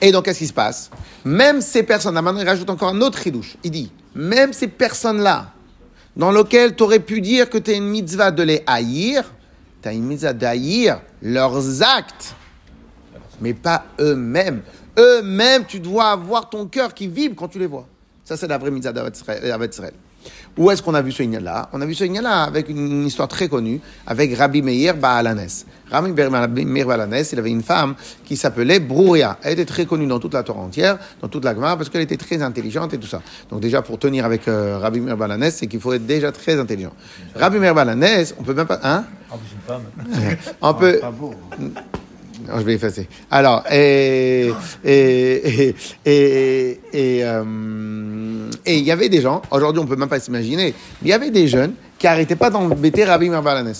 Et 0.01 0.11
donc, 0.11 0.25
qu'est-ce 0.25 0.39
qui 0.39 0.47
se 0.47 0.53
passe? 0.53 0.89
Même 1.23 1.61
ces 1.61 1.83
personnes-là, 1.83 2.21
maintenant, 2.21 2.41
il 2.41 2.47
rajoute 2.47 2.69
encore 2.69 2.89
un 2.89 3.01
autre 3.01 3.19
ridouche. 3.19 3.55
Il 3.63 3.71
dit, 3.71 3.91
même 4.15 4.53
ces 4.53 4.67
personnes-là, 4.67 5.51
dans 6.15 6.31
lequel 6.31 6.75
tu 6.75 6.83
aurais 6.83 6.99
pu 6.99 7.21
dire 7.21 7.49
que 7.49 7.57
tu 7.57 7.71
as 7.71 7.75
une 7.75 7.87
mitzvah 7.87 8.31
de 8.31 8.43
les 8.43 8.63
haïr, 8.65 9.23
tu 9.81 9.89
as 9.89 9.93
une 9.93 10.03
mitzvah 10.03 10.33
d'haïr 10.33 10.99
leurs 11.21 11.81
actes, 11.83 12.35
mais 13.39 13.53
pas 13.53 13.85
eux-mêmes. 13.99 14.61
Eux-mêmes, 14.97 15.65
tu 15.65 15.79
dois 15.79 16.11
avoir 16.11 16.49
ton 16.49 16.65
cœur 16.65 16.93
qui 16.93 17.07
vibre 17.07 17.35
quand 17.35 17.47
tu 17.47 17.59
les 17.59 17.67
vois. 17.67 17.87
Ça, 18.23 18.37
c'est 18.37 18.47
la 18.47 18.57
vraie 18.57 18.71
mitzvah 18.71 18.93
d'Avet 18.93 19.11
où 20.57 20.69
est-ce 20.69 20.83
qu'on 20.83 20.93
a 20.93 21.01
vu 21.01 21.11
ce 21.11 21.23
là 21.39 21.69
On 21.73 21.81
a 21.81 21.85
vu 21.85 21.95
ce 21.95 22.03
là 22.21 22.43
avec 22.43 22.69
une, 22.69 23.05
histoire 23.05 23.27
très 23.27 23.47
connue, 23.47 23.81
avec 24.05 24.37
Rabbi 24.37 24.61
Meir 24.61 24.95
Baalanes. 24.95 25.65
Rabbi 25.89 26.11
Meir 26.65 26.87
Baalanes, 26.87 27.23
il 27.31 27.39
avait 27.39 27.49
une 27.49 27.63
femme 27.63 27.95
qui 28.23 28.37
s'appelait 28.37 28.79
Brouria. 28.79 29.39
Elle 29.41 29.53
était 29.53 29.65
très 29.65 29.85
connue 29.85 30.05
dans 30.05 30.19
toute 30.19 30.33
la 30.33 30.43
Torah 30.43 30.61
entière, 30.61 30.99
dans 31.21 31.27
toute 31.27 31.43
la 31.43 31.55
Gemara, 31.55 31.75
parce 31.75 31.89
qu'elle 31.89 32.01
était 32.01 32.17
très 32.17 32.41
intelligente 32.41 32.93
et 32.93 32.99
tout 32.99 33.07
ça. 33.07 33.21
Donc 33.49 33.61
déjà, 33.61 33.81
pour 33.81 33.97
tenir 33.97 34.25
avec 34.25 34.47
euh, 34.47 34.77
Rabbi 34.77 34.99
Meir 34.99 35.17
Baalanes, 35.17 35.51
c'est 35.51 35.67
qu'il 35.67 35.79
faut 35.79 35.93
être 35.93 36.05
déjà 36.05 36.31
très 36.31 36.59
intelligent. 36.59 36.93
Rabbi 37.35 37.57
Meir 37.57 37.73
Baalanes, 37.73 38.25
on 38.39 38.43
peut 38.43 38.53
même 38.53 38.67
pas... 38.67 38.79
Hein? 38.83 39.05
En 39.31 39.37
plus, 39.37 39.55
une 39.55 39.61
femme. 39.61 40.37
on 40.61 40.73
peut... 40.75 40.99
Pas 40.99 41.11
beau. 41.11 41.33
Non, 42.47 42.59
je 42.59 42.63
vais 42.63 42.73
effacer. 42.73 43.07
Alors, 43.31 43.63
et 43.71 44.51
et 44.83 45.75
et 46.05 46.79
et 46.93 47.23
euh, 47.23 48.49
et 48.65 48.77
il 48.77 48.83
y 48.83 48.91
avait 48.91 49.09
des 49.09 49.21
gens. 49.21 49.41
Aujourd'hui, 49.49 49.81
on 49.81 49.85
peut 49.85 49.95
même 49.95 50.09
pas 50.09 50.19
s'imaginer. 50.19 50.73
Il 51.01 51.07
y 51.07 51.13
avait 51.13 51.31
des 51.31 51.47
jeunes 51.47 51.73
qui 51.97 52.05
arrêtaient 52.05 52.35
pas 52.35 52.49
d'embêter 52.49 53.05
Rabbi 53.05 53.29
Merbalanes. 53.29 53.73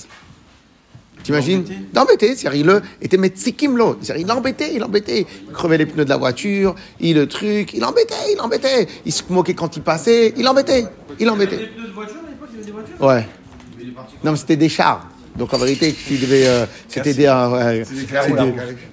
T'imagines? 1.24 1.64
D'embêter, 1.94 2.36
c'est-à-dire 2.36 2.82
il 3.00 3.06
était 3.06 3.18
metzikimlo. 3.18 3.98
Il 4.18 4.28
l'embêtait, 4.28 4.74
il 4.74 4.80
l'embêtait. 4.80 5.26
Il 5.48 5.54
crevait 5.54 5.78
les 5.78 5.86
pneus 5.86 6.06
de 6.06 6.10
la 6.10 6.18
voiture, 6.18 6.76
il 7.00 7.16
le 7.16 7.28
truc, 7.28 7.74
il 7.74 7.80
l'embêtait, 7.80 8.16
il 8.32 8.38
l'embêtait. 8.38 8.88
Il 9.06 9.12
se 9.14 9.24
moquait 9.30 9.54
quand 9.54 9.76
il 9.78 9.84
passait, 9.84 10.34
il 10.36 10.44
l'embêtait, 10.44 10.86
il 11.20 11.26
l'embêtait. 11.26 11.56
Il 11.56 11.62
y 11.62 11.64
avait 11.64 11.72
des 11.72 11.76
pneus 11.76 11.88
de 11.88 11.94
voiture 11.94 12.18
à 12.26 12.30
l'époque, 12.30 12.50
il 12.52 12.60
y 12.60 12.62
avait 12.62 12.66
des 12.66 12.72
voitures? 12.72 13.02
Ouais. 13.02 13.28
Non, 14.24 14.32
mais 14.32 14.38
c'était 14.38 14.58
des 14.58 14.70
chars. 14.70 15.08
Donc 15.36 15.54
en 15.54 15.58
vérité, 15.58 15.94
tu 15.94 16.18
devais. 16.18 16.48
Euh, 16.48 16.66
c'était 16.88 17.14
des. 17.14 17.26
Euh, 17.26 17.84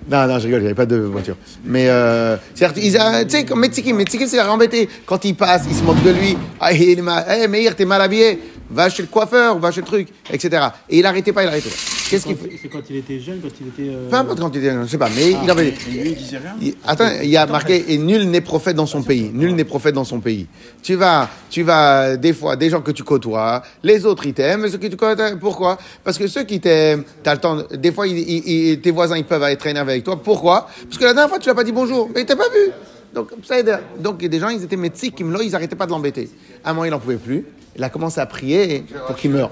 non, 0.08 0.26
non, 0.26 0.38
je 0.38 0.44
rigole, 0.46 0.60
il 0.60 0.62
n'y 0.62 0.66
avait 0.66 0.74
pas 0.74 0.86
de 0.86 0.96
voiture. 0.96 1.36
Mais, 1.64 1.86
euh, 1.88 2.36
tu 2.54 2.64
sais, 2.64 3.44
comme 3.44 3.60
Metsikim, 3.60 3.96
Metsikim, 3.96 4.26
c'est 4.26 4.40
embêté. 4.40 4.88
Quand 5.04 5.22
il 5.24 5.34
passe, 5.34 5.64
il 5.68 5.76
se 5.76 5.82
moque 5.82 6.02
de 6.02 6.10
lui. 6.10 6.36
Ah, 6.58 6.72
il 6.72 6.98
est 6.98 7.02
mal. 7.02 7.24
Hey, 7.28 7.46
Meir, 7.46 7.76
t'es 7.76 7.84
mal 7.84 8.00
habillé. 8.00 8.38
Va 8.70 8.88
chez 8.88 9.02
le 9.02 9.08
coiffeur, 9.08 9.58
va 9.58 9.70
chez 9.70 9.80
le 9.80 9.86
truc, 9.86 10.08
etc. 10.32 10.68
Et 10.88 10.98
il 10.98 11.02
n'arrêtait 11.02 11.32
pas, 11.32 11.42
il 11.42 11.48
arrêtait 11.48 11.68
pas. 11.68 11.99
Qu'est-ce 12.10 12.26
qu'il 12.26 12.36
fait 12.36 12.50
C'est 12.60 12.68
quand 12.68 12.82
il 12.90 12.96
était 12.96 13.20
jeune, 13.20 13.40
quand 13.40 13.48
il 13.60 13.68
était. 13.68 13.94
Euh... 13.94 14.08
Peu 14.10 14.16
importe 14.16 14.40
quand 14.40 14.50
il 14.52 14.58
était 14.58 14.70
jeune, 14.70 14.84
je 14.84 14.90
sais 14.90 14.98
pas, 14.98 15.08
mais 15.08 15.32
ah, 15.34 15.40
il 15.44 15.50
avait. 15.50 15.70
lui, 15.70 15.76
il 16.06 16.14
disait 16.16 16.38
rien. 16.38 16.72
attends, 16.84 17.08
il 17.22 17.28
y 17.28 17.36
a 17.36 17.46
marqué 17.46 17.84
et 17.92 17.98
nul 17.98 18.24
n'est 18.24 18.40
prophète 18.40 18.74
dans 18.74 18.86
son 18.86 19.02
pays. 19.02 19.30
Nul 19.32 19.54
n'est 19.54 19.64
prophète 19.64 19.94
dans 19.94 20.04
son 20.04 20.18
pays. 20.18 20.48
Tu 20.82 20.96
vas, 20.96 21.30
tu 21.48 21.62
vas 21.62 22.16
des 22.16 22.32
fois 22.32 22.56
des 22.56 22.68
gens 22.68 22.80
que 22.80 22.90
tu 22.90 23.04
côtoies, 23.04 23.62
les 23.84 24.04
autres 24.04 24.26
ils 24.26 24.34
t'aiment, 24.34 24.68
ceux 24.68 24.78
que 24.78 24.88
tu 24.88 24.96
côtoies, 24.96 25.36
pourquoi? 25.40 25.78
Parce 26.02 26.18
que 26.18 26.26
ceux 26.26 26.42
qui 26.42 26.58
t'aiment, 26.58 27.04
t'as 27.22 27.34
le 27.34 27.40
temps. 27.40 27.62
Des 27.72 27.92
fois, 27.92 28.06
tes 28.06 28.90
voisins 28.90 29.16
ils 29.16 29.24
peuvent 29.24 29.44
être 29.44 29.66
énervés 29.68 29.92
avec 29.92 30.04
toi. 30.04 30.20
Pourquoi? 30.20 30.66
Parce 30.84 30.98
que 30.98 31.04
la 31.04 31.14
dernière 31.14 31.28
fois 31.28 31.38
tu 31.38 31.48
l'as 31.48 31.54
pas 31.54 31.64
dit 31.64 31.72
bonjour, 31.72 32.10
mais 32.12 32.22
il 32.22 32.26
t'a 32.26 32.36
pas 32.36 32.48
vu. 32.48 32.72
Donc, 33.14 33.30
ça 33.42 33.56
Donc, 33.98 34.16
il 34.20 34.22
y 34.22 34.26
a 34.26 34.28
des 34.28 34.38
gens, 34.38 34.48
ils 34.50 34.62
étaient 34.62 34.76
médecins, 34.76 35.08
ils 35.18 35.50
n'arrêtaient 35.50 35.74
pas 35.74 35.86
de 35.86 35.90
l'embêter. 35.90 36.30
À 36.62 36.70
un 36.70 36.74
moment, 36.74 36.84
il 36.84 36.90
n'en 36.90 37.00
pouvait 37.00 37.16
plus. 37.16 37.44
Il 37.76 37.82
a 37.82 37.88
commencé 37.88 38.20
à 38.20 38.26
prier 38.26 38.84
pour 39.06 39.16
qu'il 39.16 39.30
meure. 39.32 39.50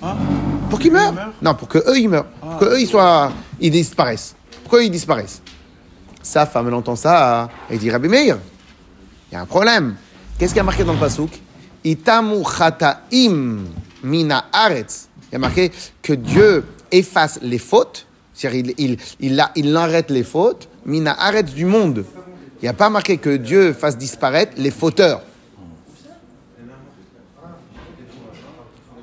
Ah. 0.00 0.16
Pour 0.72 0.78
qu'il 0.78 0.90
meure 0.90 1.12
Non, 1.42 1.54
pour 1.54 1.68
que 1.68 1.76
eux 1.76 1.98
ils 1.98 2.08
meurent. 2.08 2.24
Pour 2.24 2.56
que 2.60 2.64
eux 2.64 2.80
ils 2.80 2.86
soient, 2.86 3.30
ils 3.60 3.70
disparaissent. 3.70 4.34
Pourquoi 4.62 4.82
ils 4.82 4.90
disparaissent 4.90 5.42
Sa 6.22 6.46
femme, 6.46 6.68
elle 6.68 6.72
entend 6.72 6.96
ça, 6.96 7.50
elle 7.68 7.76
dit 7.78 7.90
Rabbi 7.90 8.08
Meir, 8.08 8.38
il 9.30 9.34
y 9.34 9.36
a 9.36 9.42
un 9.42 9.44
problème. 9.44 9.96
Qu'est-ce 10.38 10.52
qu'il 10.52 10.56
y 10.56 10.60
a 10.60 10.64
marqué 10.64 10.82
dans 10.82 10.94
le 10.94 10.98
pasouk? 10.98 11.28
Itamu 11.84 12.42
chataim 12.42 13.64
mina 14.02 14.46
aretz. 14.50 15.08
Il 15.30 15.34
y 15.34 15.36
a 15.36 15.38
marqué 15.40 15.70
que 16.00 16.14
Dieu 16.14 16.64
efface 16.90 17.38
les 17.42 17.58
fautes, 17.58 18.06
c'est-à-dire 18.32 18.72
il, 18.78 18.96
il, 19.20 19.44
il, 19.54 19.76
arrête 19.76 20.10
les 20.10 20.24
fautes, 20.24 20.70
mina 20.86 21.14
aretz 21.20 21.52
du 21.52 21.66
monde. 21.66 22.06
Il 22.62 22.64
n'y 22.64 22.68
a 22.70 22.72
pas 22.72 22.88
marqué 22.88 23.18
que 23.18 23.36
Dieu 23.36 23.74
fasse 23.74 23.98
disparaître 23.98 24.52
les 24.56 24.70
fauteurs. 24.70 25.20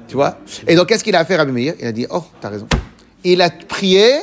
Tu 0.09 0.15
vois? 0.15 0.39
Et 0.67 0.75
donc, 0.75 0.87
qu'est-ce 0.87 1.03
qu'il 1.03 1.15
a 1.15 1.23
fait, 1.23 1.35
Rabbi 1.35 1.51
Meir? 1.51 1.75
Il 1.79 1.85
a 1.85 1.91
dit, 1.91 2.07
oh, 2.09 2.23
t'as 2.41 2.49
raison. 2.49 2.67
Il 3.23 3.41
a 3.43 3.51
prié 3.51 4.15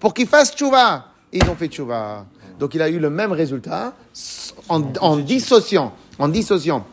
pour 0.00 0.12
qu'il 0.12 0.26
fasse 0.26 0.54
tchouva. 0.54 1.06
Ils 1.32 1.48
ont 1.48 1.54
fait 1.54 1.68
tchouva. 1.68 2.26
Donc, 2.58 2.74
il 2.74 2.82
a 2.82 2.88
eu 2.88 2.98
le 2.98 3.08
même 3.08 3.30
résultat 3.30 3.94
en, 4.68 5.16
dissociant, 5.16 5.94
en 6.18 6.28
dissociant 6.28 6.84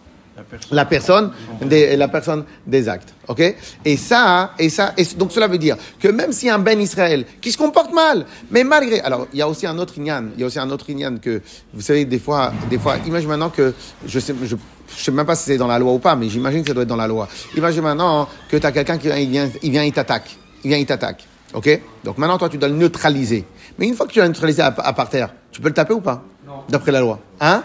la 0.70 0.86
personne, 0.86 1.32
des, 1.62 1.96
la 1.96 2.08
personne 2.08 2.44
des 2.68 2.88
actes. 2.88 3.16
Ok? 3.28 3.56
Et 3.84 3.98
ça, 3.98 4.52
et 4.60 4.70
ça, 4.70 4.94
et 4.98 5.06
donc 5.18 5.32
cela 5.32 5.48
veut 5.48 5.58
dire 5.58 5.78
que 6.00 6.10
même 6.10 6.34
si 6.34 6.50
un 6.50 6.60
Ben 6.60 6.80
Israël 6.80 7.26
qui 7.42 7.54
se 7.54 7.58
comporte 7.58 7.94
mal, 7.94 8.26
mais 8.52 8.66
malgré, 8.66 9.00
alors 9.00 9.28
il 9.32 9.40
y 9.40 9.42
a 9.42 9.48
aussi 9.48 9.66
un 9.66 9.78
autre 9.78 9.98
ignan, 9.98 10.26
il 10.36 10.42
y 10.42 10.44
a 10.44 10.48
aussi 10.48 10.60
un 10.60 10.70
autre 10.70 10.90
ignan 10.90 11.18
que 11.22 11.42
vous 11.74 11.80
savez 11.80 12.04
des 12.04 12.20
fois, 12.20 12.52
des 12.70 12.78
fois, 12.78 12.98
imagine 13.08 13.30
maintenant 13.30 13.50
que 13.50 13.74
je 14.06 14.20
sais, 14.20 14.36
je 14.44 14.58
je 14.96 15.04
sais 15.04 15.12
même 15.12 15.26
pas 15.26 15.36
si 15.36 15.46
c'est 15.46 15.58
dans 15.58 15.68
la 15.68 15.80
loi 15.80 15.94
ou 15.94 16.00
pas, 16.00 16.16
mais 16.16 16.30
j'imagine 16.30 16.62
que 16.62 16.68
ça 16.68 16.74
doit 16.74 16.84
être 16.84 16.90
dans 16.90 16.96
la 16.96 17.08
loi. 17.08 17.28
Imagine 17.56 17.82
maintenant 17.82 18.28
que 18.50 18.58
tu 18.58 18.66
as 18.66 18.72
quelqu'un 18.72 18.98
qui 18.98 19.08
vient, 19.08 19.50
il 19.62 19.72
vient, 19.72 19.84
il 19.84 19.94
t'attaque. 19.94 20.38
Il 20.64 20.70
vient, 20.70 20.78
il 20.78 20.86
t'attaque. 20.86 21.26
OK? 21.54 21.82
Donc 22.04 22.18
maintenant, 22.18 22.38
toi, 22.38 22.50
tu 22.50 22.58
dois 22.58 22.70
le 22.70 22.76
neutraliser. 22.76 23.46
Mais 23.78 23.88
une 23.88 23.96
fois 23.96 24.08
que 24.08 24.12
tu 24.12 24.20
l'as 24.20 24.28
neutralisé 24.28 24.62
à, 24.62 24.72
part 24.72 25.10
terre, 25.10 25.30
tu 25.52 25.62
peux 25.62 25.68
le 25.68 25.74
taper 25.74 25.94
ou 25.94 26.02
pas? 26.02 26.24
Non. 26.46 26.64
D'après 26.70 26.92
la 26.92 27.02
loi. 27.02 27.20
Hein? 27.40 27.64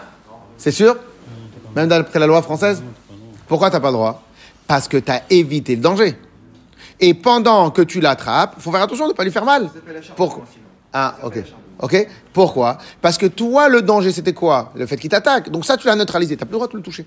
C'est 0.57 0.71
sûr? 0.71 0.95
Même 1.75 1.87
d'après 1.87 2.19
la 2.19 2.27
loi 2.27 2.41
française? 2.41 2.83
Pourquoi 3.47 3.69
tu 3.69 3.75
n'as 3.75 3.79
pas 3.79 3.89
le 3.89 3.93
droit? 3.93 4.23
Parce 4.67 4.87
que 4.87 4.97
tu 4.97 5.11
as 5.11 5.23
évité 5.29 5.75
le 5.75 5.81
danger. 5.81 6.15
Et 6.99 7.13
pendant 7.13 7.71
que 7.71 7.81
tu 7.81 7.99
l'attrapes, 7.99 8.55
il 8.57 8.61
faut 8.61 8.71
faire 8.71 8.81
attention 8.81 9.05
de 9.05 9.11
ne 9.11 9.15
pas 9.15 9.23
lui 9.23 9.31
faire 9.31 9.45
mal. 9.45 9.69
Pourquoi 10.15 10.45
Ah, 10.93 11.15
ok. 11.23 11.43
Ok? 11.81 12.07
Pourquoi? 12.33 12.77
Parce 13.01 13.17
que 13.17 13.25
toi, 13.25 13.67
le 13.67 13.81
danger, 13.81 14.11
c'était 14.11 14.33
quoi? 14.33 14.71
Le 14.75 14.85
fait 14.85 14.97
qu'il 14.97 15.09
t'attaque. 15.09 15.49
Donc 15.49 15.65
ça, 15.65 15.77
tu 15.77 15.87
l'as 15.87 15.95
neutralisé. 15.95 16.35
Tu 16.35 16.41
n'as 16.41 16.45
plus 16.45 16.53
le 16.53 16.57
droit 16.57 16.67
de 16.67 16.77
le 16.77 16.83
toucher. 16.83 17.05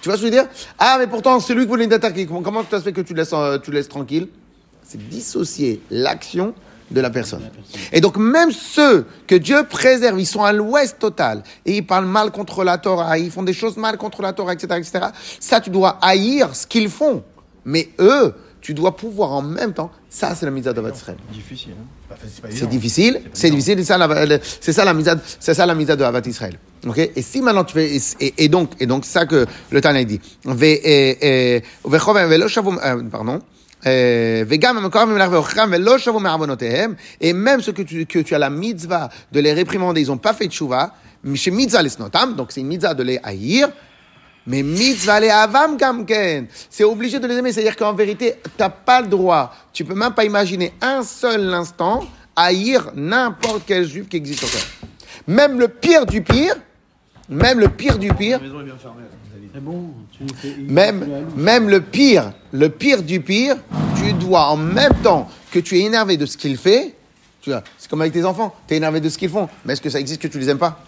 Tu 0.00 0.10
je 0.10 0.16
veux 0.16 0.30
dire? 0.30 0.46
Ah, 0.78 0.96
mais 0.98 1.06
pourtant, 1.06 1.40
celui 1.40 1.66
que 1.66 1.70
vous 1.70 1.86
t'attaquer, 1.86 2.26
comment, 2.26 2.62
ça 2.70 2.78
se 2.78 2.84
fait 2.84 2.92
que 2.92 3.00
tu 3.00 3.14
laisses, 3.14 3.32
euh, 3.32 3.58
tu 3.58 3.70
laisses 3.70 3.88
tranquille? 3.88 4.28
C'est 4.82 5.08
dissocier 5.08 5.80
l'action 5.90 6.52
de 6.90 7.00
la 7.00 7.08
personne. 7.08 7.48
Et 7.90 8.02
donc, 8.02 8.18
même 8.18 8.50
ceux 8.50 9.06
que 9.26 9.34
Dieu 9.34 9.64
préserve, 9.64 10.20
ils 10.20 10.26
sont 10.26 10.44
à 10.44 10.52
l'ouest 10.52 10.98
total, 10.98 11.42
et 11.64 11.78
ils 11.78 11.86
parlent 11.86 12.04
mal 12.04 12.30
contre 12.32 12.64
la 12.64 12.76
Torah, 12.76 13.16
ils 13.18 13.30
font 13.30 13.42
des 13.42 13.54
choses 13.54 13.78
mal 13.78 13.96
contre 13.96 14.20
la 14.20 14.34
Torah, 14.34 14.52
etc., 14.52 14.74
etc. 14.76 15.06
Ça, 15.40 15.62
tu 15.62 15.70
dois 15.70 15.98
haïr 16.02 16.54
ce 16.54 16.66
qu'ils 16.66 16.90
font. 16.90 17.22
Mais 17.64 17.88
eux, 17.98 18.34
tu 18.64 18.72
dois 18.72 18.96
pouvoir 18.96 19.32
en 19.32 19.42
même 19.42 19.74
temps. 19.74 19.90
Ça, 20.08 20.34
c'est 20.34 20.46
la 20.46 20.50
mitzvah 20.50 20.72
d'Avat 20.72 20.92
Israël. 20.92 21.18
Difficile. 21.30 21.72
Hein 21.78 21.84
c'est 22.48 22.66
difficile. 22.66 23.20
C'est 23.34 23.50
difficile. 23.50 23.84
C'est 23.84 23.84
ça 23.84 23.98
la, 24.86 24.94
mitzvah, 24.94 25.16
c'est 25.38 25.52
ça 25.52 25.66
la 25.66 25.74
mitzvah 25.74 25.96
de 25.96 26.04
Avat 26.04 26.22
Israël. 26.26 26.58
Ok? 26.86 26.98
Et 27.14 27.20
si 27.20 27.42
maintenant 27.42 27.64
tu 27.64 27.74
fais, 27.74 27.94
et, 28.20 28.34
et 28.38 28.48
donc, 28.48 28.70
et 28.80 28.86
donc 28.86 29.04
ça 29.04 29.26
que 29.26 29.44
le 29.70 29.80
Tanaï 29.82 30.06
dit. 30.06 30.18
Euh, 30.46 31.60
pardon. 33.10 33.42
Euh, 33.86 34.46
et 37.20 37.32
même 37.34 37.60
ce 37.60 37.70
que 37.70 37.82
tu, 37.82 38.06
que 38.06 38.18
tu 38.20 38.34
as 38.34 38.38
la 38.38 38.48
mitzvah 38.48 39.10
de 39.30 39.40
les 39.40 39.52
réprimander, 39.52 40.00
ils 40.00 40.06
n'ont 40.06 40.16
pas 40.16 40.32
fait 40.32 40.46
de 40.46 40.52
chouva, 40.52 40.94
donc 41.22 41.36
c'est 41.36 41.50
une 42.60 42.66
mitzvah 42.66 42.94
de 42.94 43.02
les 43.02 43.20
haïr, 43.22 43.68
mais 44.46 44.62
mitzvah 44.62 45.20
les 45.20 45.30
avam 45.30 45.76
gamken. 45.76 46.46
C'est 46.70 46.84
obligé 46.84 47.18
de 47.18 47.26
les 47.26 47.36
aimer. 47.36 47.52
C'est-à-dire 47.52 47.76
qu'en 47.76 47.94
vérité, 47.94 48.34
t'as 48.56 48.68
pas 48.68 49.00
le 49.00 49.08
droit. 49.08 49.54
Tu 49.72 49.84
peux 49.84 49.94
même 49.94 50.12
pas 50.12 50.24
imaginer 50.24 50.72
un 50.80 51.02
seul 51.02 51.52
instant 51.52 52.04
haïr 52.36 52.90
n'importe 52.94 53.62
quel 53.66 53.86
juif 53.86 54.08
qui 54.08 54.16
existe 54.16 54.44
encore. 54.44 54.88
Même 55.26 55.58
le 55.58 55.68
pire 55.68 56.04
du 56.06 56.22
pire, 56.22 56.56
même 57.28 57.60
le 57.60 57.68
pire 57.68 57.98
du 57.98 58.12
pire, 58.12 58.40
maison 58.40 58.60
est 58.60 58.64
bien 58.64 58.76
fermée. 58.76 59.04
C'est 59.54 59.62
bon, 59.62 59.90
tu 60.10 60.24
nous 60.24 60.34
fais. 60.34 60.54
il 60.58 60.70
même, 60.70 61.08
la 61.08 61.42
même 61.42 61.68
le 61.68 61.80
pire, 61.80 62.32
le 62.50 62.68
pire 62.70 63.02
du 63.02 63.20
pire, 63.20 63.56
tu 63.96 64.12
dois 64.14 64.46
en 64.46 64.56
même 64.56 64.94
temps 65.02 65.30
que 65.52 65.60
tu 65.60 65.78
es 65.78 65.82
énervé 65.82 66.16
de 66.16 66.26
ce 66.26 66.36
qu'il 66.36 66.56
fait, 66.56 66.92
tu 67.40 67.50
vois, 67.50 67.62
c'est 67.78 67.88
comme 67.88 68.00
avec 68.00 68.12
tes 68.12 68.24
enfants, 68.24 68.52
tu 68.66 68.74
es 68.74 68.78
énervé 68.78 69.00
de 69.00 69.08
ce 69.08 69.16
qu'ils 69.16 69.30
font, 69.30 69.48
mais 69.64 69.74
est-ce 69.74 69.80
que 69.80 69.90
ça 69.90 70.00
existe 70.00 70.20
que 70.20 70.26
tu 70.26 70.40
les 70.40 70.48
aimes 70.50 70.58
pas? 70.58 70.82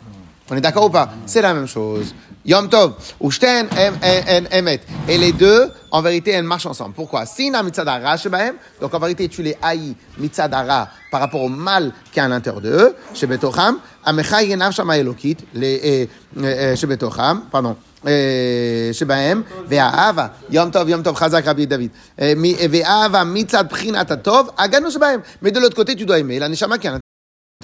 On 0.49 0.55
est 0.55 0.61
d'accord 0.61 0.85
ou 0.85 0.89
pas 0.89 1.09
C'est 1.25 1.41
la 1.41 1.53
même 1.53 1.67
chose. 1.67 2.13
Yom 2.45 2.67
Tov, 2.67 2.93
Ushten, 3.21 3.67
em, 3.77 3.93
em, 4.03 4.21
em, 4.27 4.47
Emet. 4.51 4.81
Et 5.07 5.17
les 5.17 5.31
deux, 5.31 5.71
en 5.91 6.01
vérité, 6.01 6.31
elles 6.31 6.43
marchent 6.43 6.65
ensemble. 6.65 6.93
Pourquoi 6.93 7.25
Sina 7.25 7.63
mitzadara 7.63 8.17
shebahem. 8.17 8.55
Donc 8.81 8.93
en 8.93 8.99
vérité, 8.99 9.29
tu 9.29 9.43
les 9.43 9.55
haïs 9.61 9.95
mitzadara 10.17 10.89
par 11.11 11.21
rapport 11.21 11.41
au 11.41 11.47
mal 11.49 11.93
qu'il 12.11 12.17
y 12.17 12.19
a 12.19 12.25
à 12.25 12.27
l'intérieur 12.27 12.61
d'eux. 12.61 12.95
Shebetocham, 13.13 13.77
Amechai 14.03 14.47
yenav 14.47 14.71
shama 14.73 14.97
elokit. 14.97 15.37
Les, 15.53 15.79
eh, 15.83 16.09
eh, 16.43 16.71
eh, 16.71 16.75
Shebetocham, 16.75 17.43
pardon. 17.51 17.75
אה, 18.07 18.89
שבהם, 18.93 19.41
והאהבה, 19.67 20.27
יום 20.49 20.69
טוב, 20.71 20.89
יום 20.89 21.03
טוב, 21.03 21.15
חזק 21.15 21.47
רבי 21.47 21.65
דוד, 21.65 21.81
אה, 22.21 22.33
מי- 22.37 22.55
והאהבה 22.71 23.23
מצד 23.23 23.65
בחינת 23.69 24.11
הטוב, 24.11 24.49
הגנו 24.57 24.91
שבהם. 24.91 25.19
Mais 25.43 25.51
de 25.51 25.59
l'autre 25.59 25.75
côté, 25.75 25.95
tu 25.95 26.05
dois 26.05 26.17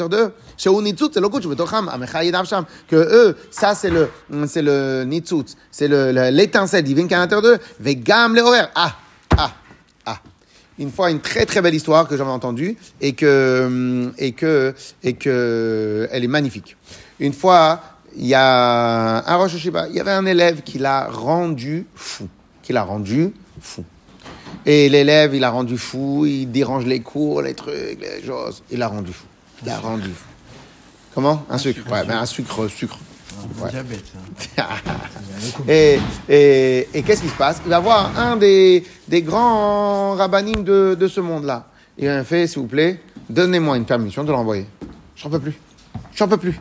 secteur 0.02 0.08
2, 0.08 0.32
chez 0.56 0.70
Nitsut, 0.70 1.10
c'est 1.12 1.20
le 1.20 1.28
coach, 1.28 1.44
Ham, 1.72 2.66
que 2.88 2.96
eux, 2.96 3.36
ça 3.50 3.74
c'est 3.74 3.90
le, 3.90 4.08
c'est 4.46 4.62
le 4.62 5.04
Nitsut, 5.04 5.56
c'est 5.70 5.88
le, 5.88 6.10
l'étincelle 6.30 6.84
divine 6.84 7.06
qui 7.06 7.14
est 7.14 7.16
à 7.16 7.20
l'intérieur 7.20 7.42
d'eux, 7.42 7.58
Vegam 7.80 8.34
le 8.34 8.42
horaire. 8.42 8.70
Ah, 8.74 8.96
ah, 9.36 9.52
ah. 10.06 10.18
Une 10.78 10.90
fois, 10.90 11.10
une 11.10 11.20
très 11.20 11.46
très 11.46 11.60
belle 11.60 11.74
histoire 11.74 12.08
que 12.08 12.16
j'avais 12.16 12.30
entendue 12.30 12.76
et 13.00 13.12
que, 13.12 14.10
et 14.18 14.32
que, 14.32 14.74
et 15.02 15.12
que, 15.14 16.08
elle 16.10 16.24
est 16.24 16.28
magnifique. 16.28 16.76
Une 17.20 17.32
fois, 17.32 17.80
il 18.16 18.26
y 18.26 18.34
a 18.34 19.24
un 19.26 19.36
Rosh 19.36 19.54
Hashiba, 19.54 19.88
il 19.88 19.96
y 19.96 20.00
avait 20.00 20.12
un 20.12 20.26
élève 20.26 20.62
qui 20.62 20.78
l'a 20.78 21.08
rendu 21.08 21.86
fou, 21.94 22.28
qui 22.62 22.72
l'a 22.72 22.82
rendu 22.82 23.32
fou. 23.60 23.84
Et 24.64 24.88
l'élève, 24.88 25.34
il 25.34 25.40
l'a 25.40 25.50
rendu 25.50 25.76
fou, 25.76 26.24
il 26.26 26.46
dérange 26.50 26.86
les 26.86 27.00
cours, 27.00 27.42
les 27.42 27.54
trucs, 27.54 27.98
les 28.00 28.24
choses, 28.24 28.62
il 28.70 28.78
l'a 28.78 28.88
rendu 28.88 29.12
fou. 29.12 29.26
Rendu 29.70 30.08
fou. 30.10 30.24
Comment? 31.14 31.44
Un 31.50 31.58
sucre, 31.58 31.80
ouais, 31.90 32.04
ben 32.06 32.18
un 32.18 32.26
sucre, 32.26 32.68
sucre. 32.68 32.98
Ouais. 33.58 33.70
Diabète. 33.70 34.04
hein. 34.58 34.62
Et, 35.68 35.98
et, 36.28 36.88
et 36.94 37.02
qu'est-ce 37.02 37.22
qui 37.22 37.28
se 37.28 37.34
passe? 37.36 37.60
Il 37.64 37.70
va 37.70 37.80
voir 37.80 38.16
un 38.18 38.36
des, 38.36 38.84
des 39.08 39.22
grands 39.22 40.14
rabbinim 40.14 40.62
de, 40.62 40.96
de 40.98 41.08
ce 41.08 41.20
monde-là. 41.20 41.66
Il 41.98 42.06
a 42.08 42.22
fait, 42.22 42.46
s'il 42.46 42.60
vous 42.62 42.68
plaît, 42.68 43.02
donnez-moi 43.28 43.76
une 43.76 43.84
permission 43.84 44.22
de 44.22 44.28
le 44.28 44.34
renvoyer. 44.36 44.66
J'en 45.16 45.28
peux 45.30 45.40
plus. 45.40 45.54
J'en 46.14 46.28
peux 46.28 46.36
plus. 46.36 46.60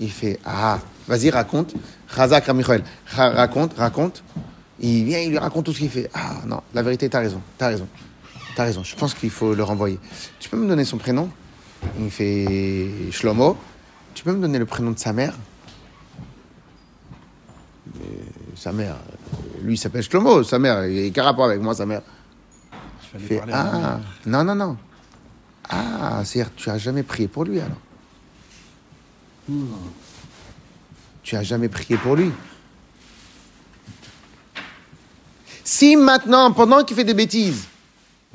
Il 0.00 0.10
fait, 0.10 0.40
ah, 0.44 0.78
vas-y, 1.06 1.30
raconte. 1.30 1.74
Razak 2.08 2.46
Ramichoel, 2.46 2.82
Ra- 3.14 3.30
raconte, 3.30 3.74
raconte. 3.78 4.22
Il 4.80 5.04
vient, 5.04 5.20
il 5.20 5.30
lui 5.30 5.38
raconte 5.38 5.66
tout 5.66 5.72
ce 5.72 5.78
qu'il 5.78 5.90
fait. 5.90 6.10
Ah, 6.12 6.34
non, 6.46 6.60
la 6.74 6.82
vérité, 6.82 7.08
t'as 7.08 7.20
raison, 7.20 7.40
t'as 7.56 7.68
raison. 7.68 7.86
T'as 8.56 8.64
raison, 8.64 8.82
je 8.82 8.96
pense 8.96 9.14
qu'il 9.14 9.30
faut 9.30 9.54
le 9.54 9.62
renvoyer. 9.62 9.98
Tu 10.40 10.48
peux 10.48 10.56
me 10.56 10.66
donner 10.66 10.84
son 10.84 10.96
prénom? 10.98 11.30
Il 11.98 12.10
fait 12.10 12.88
Shlomo. 13.10 13.56
Tu 14.14 14.24
peux 14.24 14.32
me 14.32 14.40
donner 14.40 14.58
le 14.58 14.66
prénom 14.66 14.90
de 14.92 14.98
sa 14.98 15.12
mère? 15.12 15.34
Sa 18.54 18.72
mère, 18.72 18.94
euh, 18.94 19.62
lui 19.62 19.74
il 19.74 19.76
s'appelle 19.76 20.02
Shlomo, 20.02 20.42
sa 20.42 20.58
mère, 20.58 20.86
il 20.86 21.08
a 21.08 21.10
quel 21.10 21.24
rapport 21.24 21.44
avec 21.44 21.60
moi, 21.60 21.74
sa 21.74 21.84
mère. 21.84 22.00
Il 23.14 23.20
fait 23.20 23.42
Ah, 23.52 24.00
non, 24.24 24.44
non, 24.44 24.54
non. 24.54 24.76
Ah, 25.68 26.22
c'est-à-dire 26.24 26.52
tu 26.56 26.70
as 26.70 26.78
jamais 26.78 27.02
prié 27.02 27.28
pour 27.28 27.44
lui 27.44 27.60
alors? 27.60 27.76
Tu 31.22 31.36
as 31.36 31.42
jamais 31.42 31.68
prié 31.68 31.98
pour 31.98 32.16
lui? 32.16 32.32
Si 35.64 35.96
maintenant, 35.96 36.52
pendant 36.52 36.84
qu'il 36.84 36.96
fait 36.96 37.04
des 37.04 37.14
bêtises, 37.14 37.66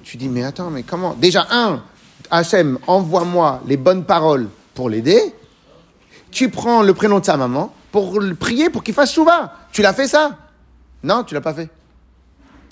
tu 0.03 0.17
dis, 0.17 0.29
mais 0.29 0.43
attends, 0.43 0.69
mais 0.69 0.83
comment? 0.83 1.13
Déjà, 1.15 1.47
un, 1.49 1.83
Hachem, 2.31 2.79
envoie-moi 2.87 3.61
les 3.67 3.77
bonnes 3.77 4.05
paroles 4.05 4.47
pour 4.73 4.89
l'aider. 4.89 5.21
Tu 6.31 6.49
prends 6.49 6.81
le 6.81 6.93
prénom 6.93 7.19
de 7.19 7.25
sa 7.25 7.35
maman 7.35 7.73
pour 7.91 8.21
le 8.21 8.35
prier 8.35 8.69
pour 8.69 8.83
qu'il 8.83 8.93
fasse 8.93 9.13
chouva. 9.13 9.53
Tu 9.71 9.81
l'as 9.81 9.93
fait 9.93 10.07
ça 10.07 10.37
Non, 11.03 11.23
tu 11.23 11.33
l'as 11.33 11.41
pas 11.41 11.53
fait. 11.53 11.69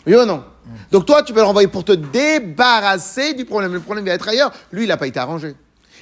Oui 0.08 0.16
ou 0.16 0.26
non 0.26 0.44
Donc 0.92 1.06
toi, 1.06 1.24
tu 1.24 1.34
peux 1.34 1.42
le 1.42 1.46
renvoyer 1.46 1.68
pour 1.68 1.84
te 1.84 1.92
débarrasser 1.92 3.34
du 3.34 3.44
problème. 3.44 3.74
Le 3.74 3.82
problème 3.82 4.06
va 4.06 4.14
être 4.14 4.30
ailleurs. 4.30 4.52
Lui, 4.72 4.86
il 4.86 4.88
n'a 4.88 4.98
pas 4.98 5.08
été 5.08 5.20
arrangé. 5.20 5.56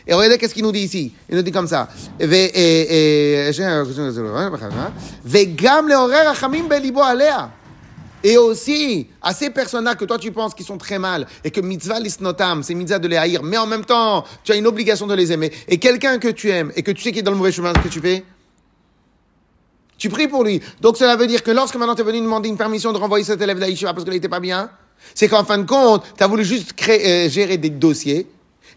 Et 0.06 0.14
regardez 0.14 0.38
qu'est-ce 0.38 0.54
qu'il 0.54 0.64
nous 0.64 0.72
dit 0.72 0.82
ici. 0.82 1.14
Il 1.28 1.36
nous 1.36 1.42
dit 1.42 1.52
comme 1.52 1.68
ça. 1.68 1.90
Vegam 5.26 5.88
belibo. 6.70 7.02
Et 8.24 8.38
aussi, 8.38 9.08
à 9.22 9.34
ces 9.34 9.50
personnes-là 9.50 9.96
que 9.96 10.06
toi 10.06 10.18
tu 10.18 10.32
penses 10.32 10.54
qui 10.54 10.64
sont 10.64 10.78
très 10.78 11.00
mal, 11.00 11.28
et 11.44 11.52
que 11.52 11.62
mitzvah 11.62 12.00
lisnotam, 12.00 12.64
c'est 12.64 12.74
mitzvah 12.74 13.00
de 13.00 13.08
les 13.08 13.18
haïr, 13.18 13.44
mais 13.44 13.58
en 13.58 13.68
même 13.68 13.86
temps, 13.86 14.26
tu 14.44 14.52
as 14.52 14.56
une 14.56 14.68
obligation 14.68 15.08
de 15.08 15.14
les 15.14 15.32
aimer, 15.32 15.52
et 15.68 15.78
quelqu'un 15.78 16.18
que 16.18 16.30
tu 16.30 16.50
aimes, 16.50 16.72
et 16.76 16.84
que 16.84 16.92
tu 16.92 17.02
sais 17.02 17.12
qu'il 17.12 17.20
est 17.20 17.24
dans 17.24 17.32
le 17.32 17.38
mauvais 17.38 17.52
chemin, 17.52 17.74
ce 17.76 17.80
que 17.80 17.94
tu 17.94 18.02
fais? 18.02 18.26
Tu 19.98 20.10
pries 20.10 20.28
pour 20.28 20.44
lui. 20.44 20.62
Donc 20.82 20.98
cela 20.98 21.16
veut 21.16 21.28
dire 21.28 21.42
que 21.42 21.52
lorsque 21.52 21.76
maintenant 21.76 21.96
tu 21.96 22.02
es 22.02 22.06
venu 22.06 22.22
demander 22.22 22.50
une 22.50 22.58
permission 22.58 22.94
de 22.94 22.98
renvoyer 22.98 23.26
cet 23.26 23.42
élève 23.42 23.58
d'Aïshiva 23.58 23.94
parce 23.94 24.04
qu'il 24.04 24.14
n'était 24.14 24.30
pas 24.30 24.40
bien, 24.40 24.70
c'est 25.16 25.28
qu'en 25.28 25.44
fin 25.44 25.58
de 25.58 25.66
compte, 25.66 26.04
tu 26.18 26.24
as 26.24 26.28
voulu 26.28 26.44
juste 26.44 26.74
euh, 26.90 27.30
gérer 27.30 27.58
des 27.58 27.70
dossiers, 27.70 28.28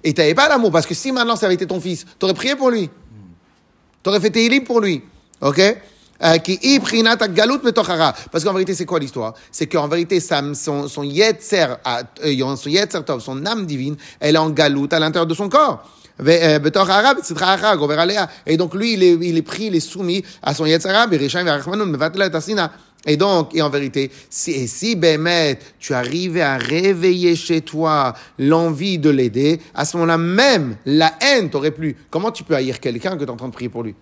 et 0.02 0.14
tu 0.14 0.20
n'avais 0.20 0.34
pas 0.34 0.48
l'amour, 0.48 0.70
parce 0.70 0.86
que 0.86 0.94
si 0.94 1.12
maintenant 1.12 1.36
ça 1.36 1.46
avait 1.46 1.56
été 1.56 1.66
ton 1.66 1.80
fils, 1.80 2.04
tu 2.18 2.24
aurais 2.24 2.34
prié 2.34 2.56
pour 2.56 2.70
lui. 2.70 2.88
Tu 4.02 4.08
aurais 4.08 4.20
fait 4.20 4.30
tes 4.30 4.60
pour 4.60 4.80
lui. 4.80 5.02
OK? 5.40 5.60
Qui 6.42 6.58
iprinat 6.62 7.16
galut. 7.28 7.58
Parce 8.30 8.44
qu'en 8.44 8.52
vérité, 8.52 8.74
c'est 8.74 8.86
quoi 8.86 8.98
l'histoire? 8.98 9.34
C'est 9.50 9.66
qu'en 9.66 9.88
vérité, 9.88 10.20
son, 10.20 10.54
son 10.54 11.02
à- 11.84 12.02
euh, 12.24 12.56
son 12.56 12.68
yetzer 12.68 13.04
tov, 13.04 13.20
son 13.20 13.44
âme 13.46 13.66
divine, 13.66 13.96
elle 14.20 14.34
est 14.34 14.38
en 14.38 14.50
galout 14.50 14.88
à 14.92 14.98
l'intérieur 14.98 15.26
de 15.26 15.34
son 15.34 15.48
corps. 15.48 15.84
Euh. 16.22 16.58
Et 18.46 18.56
donc, 18.56 18.74
lui, 18.74 18.92
il 18.92 19.02
est, 19.02 19.18
il 19.22 19.36
est 19.38 19.42
pris, 19.42 19.64
il 19.64 19.74
est 19.74 19.80
soumis 19.80 20.22
à 20.42 20.54
son 20.54 20.64
mevatela 20.66 22.30
et 23.06 23.16
donc, 23.16 23.54
et 23.54 23.62
en 23.62 23.70
vérité, 23.70 24.10
si, 24.28 24.68
si 24.68 24.94
Bémet, 24.94 25.58
tu 25.78 25.94
arrivais 25.94 26.42
à 26.42 26.58
réveiller 26.58 27.34
chez 27.34 27.62
toi 27.62 28.14
l'envie 28.38 28.98
de 28.98 29.08
l'aider, 29.08 29.58
à 29.74 29.86
ce 29.86 29.96
moment-là 29.96 30.18
même, 30.18 30.76
la 30.84 31.14
haine 31.22 31.48
t'aurait 31.48 31.70
plu. 31.70 31.96
Comment 32.10 32.30
tu 32.30 32.44
peux 32.44 32.54
haïr 32.54 32.78
quelqu'un 32.78 33.12
que 33.16 33.20
tu 33.20 33.24
es 33.24 33.30
en 33.30 33.36
train 33.36 33.48
de 33.48 33.54
prier 33.54 33.70
pour 33.70 33.82
lui? 33.84 33.94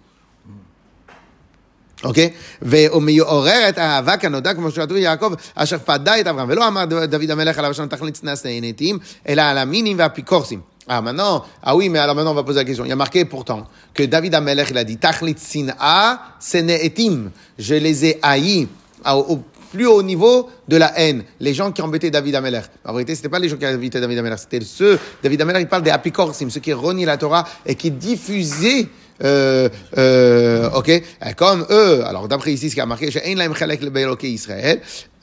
אוקיי? 2.03 2.29
והוא 2.61 3.01
מעורר 3.01 3.69
את 3.69 3.77
האהבה 3.77 4.17
כנודע, 4.17 4.53
כמו 4.53 4.71
שכתוב 4.71 4.97
יעקב, 4.97 5.33
אשר 5.55 5.77
פדה 5.77 6.19
את 6.19 6.27
אברהם. 6.27 6.49
ולא 6.49 6.67
אמר 6.67 6.85
דוד 6.85 7.31
המלך 7.31 7.57
עליו 7.57 7.73
שם 7.73 7.87
תכלית 7.87 8.19
נתים, 8.61 8.99
אלא 9.27 9.41
על 9.41 9.57
המינים 9.57 9.99
והאפיקורסים. 9.99 10.73
Ah, 10.85 11.01
maintenant, 11.01 11.45
ah 11.63 11.75
oui, 11.77 11.87
mais 11.87 11.99
alors 11.99 12.13
maintenant 12.13 12.31
on 12.31 12.35
va 12.35 12.43
poser 12.43 12.59
la 12.59 12.65
question. 12.65 12.83
Il 12.83 12.89
y 12.89 12.91
a 12.91 12.97
marqué 12.97 13.23
pourtant 13.23 13.69
que 13.93 14.03
David 14.03 14.35
Amelech, 14.35 14.69
il 14.69 14.77
a 14.77 14.83
dit 14.83 14.97
Tachlit 14.97 15.35
Sin'a, 15.37 16.35
Seneetim. 16.39 17.31
Je 17.57 17.75
les 17.75 18.05
ai 18.05 18.19
haïs 18.21 18.67
au, 19.05 19.11
au 19.11 19.43
plus 19.71 19.87
haut 19.87 20.03
niveau 20.03 20.49
de 20.67 20.75
la 20.75 20.91
haine. 20.99 21.23
Les 21.39 21.53
gens 21.53 21.71
qui 21.71 21.81
embêtaient 21.81 22.11
David 22.11 22.35
Amelech. 22.35 22.65
En 22.83 22.91
vérité, 22.91 23.15
c'était 23.15 23.29
pas 23.29 23.39
les 23.39 23.47
gens 23.47 23.55
qui 23.55 23.65
embêtaient 23.65 24.01
David 24.01 24.17
Amelech, 24.17 24.39
c'était 24.39 24.59
ceux, 24.61 24.99
David 25.23 25.41
Amelech, 25.41 25.61
il 25.61 25.67
parle 25.69 25.83
des 25.83 25.91
apikorsim, 25.91 26.49
ceux 26.49 26.59
qui 26.59 26.73
renient 26.73 27.05
la 27.05 27.17
Torah 27.17 27.45
et 27.65 27.75
qui 27.75 27.89
diffusaient 27.89 28.89
euh, 29.24 29.68
euh, 29.96 30.70
ok, 30.70 31.02
comme 31.36 31.66
eux, 31.70 32.04
alors 32.04 32.28
d'après 32.28 32.52
ici 32.52 32.70
ce 32.70 32.74
qui 32.74 32.80
a 32.80 32.86
marqué, 32.86 33.08
Israël, 33.08 34.80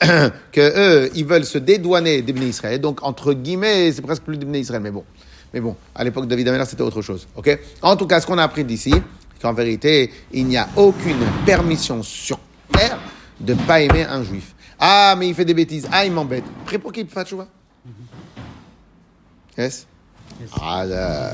que 0.52 0.60
eux, 0.60 1.10
ils 1.14 1.24
veulent 1.24 1.44
se 1.44 1.58
dédouaner 1.58 2.22
des 2.22 2.32
Israël, 2.46 2.80
donc 2.80 3.02
entre 3.02 3.32
guillemets, 3.32 3.92
c'est 3.92 4.02
presque 4.02 4.22
plus 4.22 4.36
des 4.36 4.58
Israël, 4.58 4.82
mais 4.82 4.90
bon. 4.90 5.04
Mais 5.54 5.60
bon, 5.60 5.76
à 5.94 6.04
l'époque 6.04 6.24
de 6.24 6.30
David 6.30 6.48
Ameller, 6.48 6.64
c'était 6.66 6.82
autre 6.82 7.00
chose, 7.00 7.26
ok? 7.36 7.58
En 7.80 7.96
tout 7.96 8.06
cas, 8.06 8.20
ce 8.20 8.26
qu'on 8.26 8.36
a 8.36 8.42
appris 8.42 8.64
d'ici, 8.64 8.90
c'est 8.90 9.42
qu'en 9.42 9.54
vérité, 9.54 10.10
il 10.32 10.46
n'y 10.46 10.56
a 10.56 10.68
aucune 10.76 11.20
permission 11.46 12.02
sur 12.02 12.38
terre 12.72 12.98
de 13.40 13.54
pas 13.54 13.80
aimer 13.80 14.04
un 14.04 14.22
juif. 14.22 14.54
Ah, 14.78 15.14
mais 15.16 15.28
il 15.28 15.34
fait 15.34 15.44
des 15.44 15.54
bêtises, 15.54 15.88
ah, 15.90 16.04
il 16.04 16.12
m'embête. 16.12 16.44
Après, 16.62 16.78
pour 16.78 16.92
qu'il 16.92 17.06
fasse 17.06 17.28
chouva 17.28 17.46
Yes? 19.56 19.86
Ah, 20.60 20.84
là. 20.84 21.32